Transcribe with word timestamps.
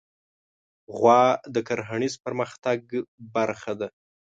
غوا 0.97 1.23
د 1.53 1.55
کرهڼیز 1.67 2.13
پرمختګ 2.25 2.79
برخه 3.35 3.73
ده. 3.79 3.87